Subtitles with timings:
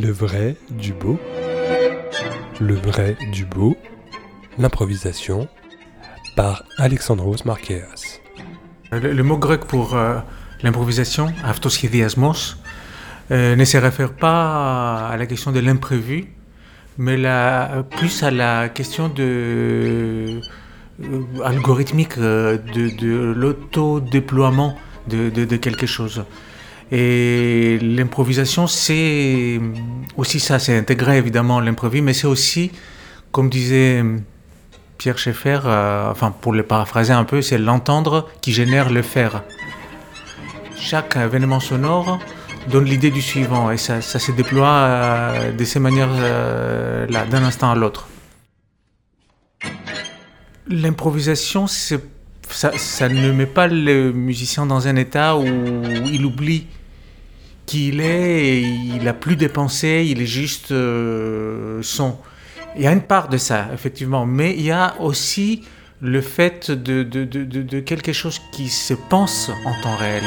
[0.00, 1.18] Le vrai du beau.
[2.60, 3.76] Le vrai du beau.
[4.58, 5.48] L'improvisation
[6.34, 8.18] par Alexandros Marqueas.
[8.90, 10.18] Le, le mot grec pour euh,
[10.62, 12.56] l'improvisation, αυτοσχεδιασμός,
[13.30, 16.24] euh, ne se réfère pas à la question de l'imprévu,
[16.96, 20.40] mais la- plus à la question de,
[21.02, 24.74] euh, algorithmique euh, de, de l'autodéploiement
[25.08, 26.24] de, de- de quelque chose.
[26.94, 29.58] Et l'improvisation, c'est
[30.18, 32.70] aussi ça, c'est intégrer évidemment l'imprévu, mais c'est aussi,
[33.30, 34.04] comme disait
[34.98, 39.42] Pierre Schaeffer, euh, enfin pour le paraphraser un peu, c'est l'entendre qui génère le faire.
[40.76, 42.18] Chaque événement sonore
[42.68, 47.70] donne l'idée du suivant et ça, ça se déploie euh, de ces manières-là, d'un instant
[47.70, 48.06] à l'autre.
[50.68, 56.66] L'improvisation, ça ne met pas le musicien dans un état où il oublie
[57.74, 62.16] il est, et il a plus dépensé, il est juste euh, son.
[62.76, 65.62] Il y a une part de ça, effectivement, mais il y a aussi
[66.00, 70.24] le fait de, de, de, de- de quelque chose qui se pense en temps réel.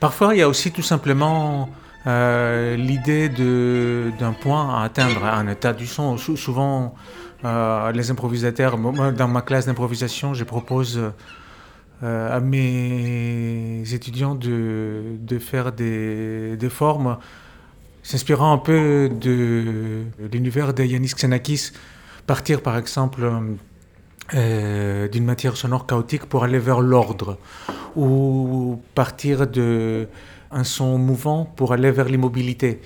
[0.00, 1.68] Parfois, il y a aussi tout simplement
[2.06, 6.16] euh, l'idée de- d'un point à atteindre, un état du son.
[6.16, 6.94] Sou- souvent,
[7.44, 11.00] euh, les improvisateurs, dans ma classe d'improvisation, je propose
[12.02, 17.16] à mes étudiants de, de faire des, des formes
[18.06, 21.72] s'inspirant un peu de l'univers de Yanis Xenakis,
[22.26, 23.28] partir par exemple
[24.34, 27.36] euh, d'une matière sonore chaotique pour aller vers l'ordre,
[27.96, 30.08] ou partir de
[30.52, 32.80] un son mouvant pour aller vers l'immobilité.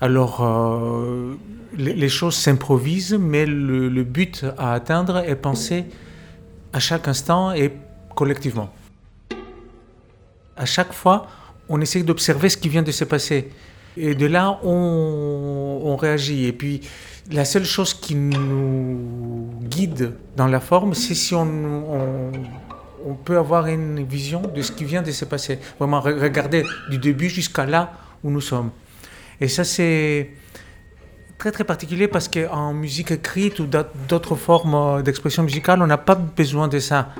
[0.00, 1.34] Alors, euh,
[1.76, 5.84] les, choses s'improvisent, mais le, but à atteindre est pensé
[6.72, 7.72] à chaque instant et
[8.14, 8.70] collectivement.
[10.56, 11.26] À chaque fois,
[11.68, 13.50] on essaie d'observer ce qui vient de se passer.
[13.96, 16.46] Et de là, on, réagit.
[16.46, 16.80] Et puis,
[17.30, 22.32] la seule chose qui nous guide dans la forme, c'est si on,
[23.06, 25.58] on, peut avoir une vision de ce qui vient de se passer.
[25.78, 27.92] Vraiment, re- regarder du début jusqu'à là
[28.22, 28.70] où nous sommes.
[29.40, 30.30] Et ça, c'est
[31.38, 35.86] très très particulier parce qu'en musique écrite ou d'aut- d'autres formes euh, d'expression musicale, on
[35.86, 37.10] n'a pas besoin de ça.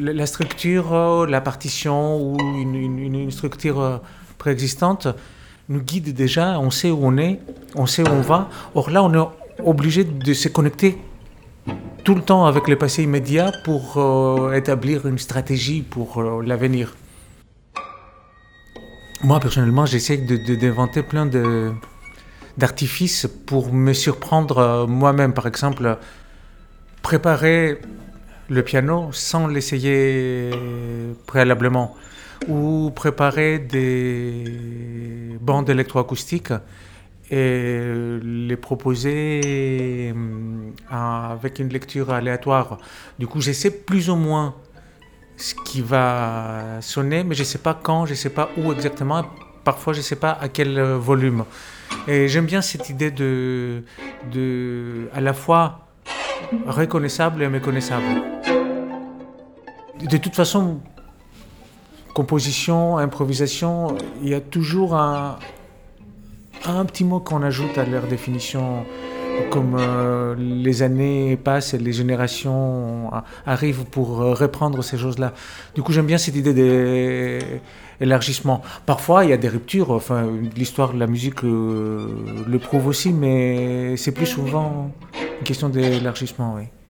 [0.00, 3.96] La structure, euh, la partition ou une, structure euh,
[4.36, 5.08] préexistante
[5.68, 7.40] nous guide déjà, on sait où on est,
[7.74, 8.50] on sait où on va.
[8.74, 9.26] Or là, on est
[9.64, 10.98] obligé de se connecter
[12.04, 16.94] tout le temps avec le passé immédiat pour euh, établir une stratégie pour l'avenir.
[19.24, 21.72] Moi, personnellement, j'essaie de- de- d'inventer plein de,
[22.58, 25.32] d'artifices pour me surprendre moi-même.
[25.32, 25.96] Par exemple,
[27.02, 27.80] préparer
[28.48, 30.50] le piano sans l'essayer
[31.26, 31.96] préalablement.
[32.48, 34.44] Ou préparer des
[35.40, 36.52] bandes électroacoustiques
[37.30, 37.80] et
[38.22, 42.78] les proposer hum, avec une lecture aléatoire.
[43.18, 44.54] Du coup, je sais plus ou moins
[45.36, 48.72] ce qui va sonner, mais je ne sais pas quand, je ne sais pas où
[48.72, 49.24] exactement.
[49.64, 51.44] Parfois, je ne sais pas à quel euh, volume.
[52.06, 53.82] Et j'aime bien cette idée de,
[54.32, 55.85] de à la fois
[56.66, 58.04] reconnaissable et méconnaissable.
[60.00, 60.80] De toute façon,
[62.14, 65.38] composition, improvisation, il y a toujours un,
[66.64, 68.84] un petit mot qu'on ajoute à leur définition.
[69.50, 73.10] Comme euh, les années passent et les générations
[73.44, 75.34] arrivent pour euh, reprendre ces choses-là.
[75.74, 76.54] Du coup, j'aime bien cette idée
[78.00, 78.62] d'élargissement.
[78.86, 79.90] Parfois, il y a des ruptures.
[79.90, 80.26] Enfin,
[80.56, 82.08] l'histoire de la musique euh,
[82.48, 84.90] le prouve aussi, mais c'est plus souvent
[85.40, 86.64] une question d'élargissement, oui.